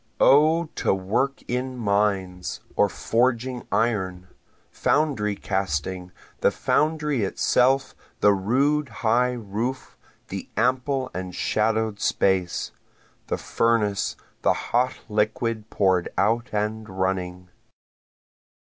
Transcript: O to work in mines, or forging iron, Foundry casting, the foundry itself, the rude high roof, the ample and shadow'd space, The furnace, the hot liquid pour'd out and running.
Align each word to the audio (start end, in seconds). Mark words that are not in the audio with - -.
O 0.19 0.65
to 0.73 0.95
work 0.95 1.43
in 1.47 1.77
mines, 1.77 2.59
or 2.75 2.89
forging 2.89 3.67
iron, 3.71 4.29
Foundry 4.71 5.35
casting, 5.35 6.11
the 6.39 6.49
foundry 6.49 7.23
itself, 7.23 7.93
the 8.19 8.33
rude 8.33 8.89
high 9.05 9.33
roof, 9.33 9.95
the 10.29 10.49
ample 10.57 11.11
and 11.13 11.35
shadow'd 11.35 11.99
space, 11.99 12.71
The 13.27 13.37
furnace, 13.37 14.15
the 14.41 14.53
hot 14.73 14.97
liquid 15.07 15.69
pour'd 15.69 16.09
out 16.17 16.49
and 16.51 16.89
running. 16.89 17.49